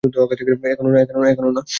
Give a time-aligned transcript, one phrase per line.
[1.31, 1.61] এখনও, না।